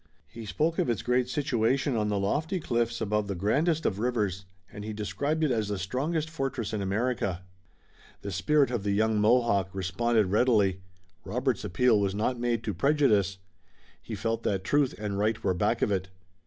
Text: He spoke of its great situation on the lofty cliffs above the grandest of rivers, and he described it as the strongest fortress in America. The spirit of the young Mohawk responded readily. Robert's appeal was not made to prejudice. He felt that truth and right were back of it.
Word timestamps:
He 0.29 0.47
spoke 0.47 0.79
of 0.79 0.89
its 0.89 1.03
great 1.03 1.29
situation 1.29 1.95
on 1.95 2.07
the 2.09 2.17
lofty 2.17 2.59
cliffs 2.59 3.01
above 3.01 3.27
the 3.27 3.35
grandest 3.35 3.85
of 3.85 3.99
rivers, 3.99 4.45
and 4.73 4.83
he 4.83 4.93
described 4.93 5.43
it 5.43 5.51
as 5.51 5.67
the 5.67 5.77
strongest 5.77 6.27
fortress 6.27 6.73
in 6.73 6.81
America. 6.81 7.43
The 8.23 8.31
spirit 8.31 8.71
of 8.71 8.81
the 8.81 8.93
young 8.93 9.21
Mohawk 9.21 9.69
responded 9.75 10.25
readily. 10.25 10.81
Robert's 11.23 11.63
appeal 11.63 11.99
was 11.99 12.15
not 12.15 12.39
made 12.39 12.63
to 12.63 12.73
prejudice. 12.73 13.37
He 14.01 14.15
felt 14.15 14.41
that 14.41 14.63
truth 14.63 14.95
and 14.97 15.19
right 15.19 15.43
were 15.43 15.53
back 15.53 15.83
of 15.83 15.91
it. 15.91 16.09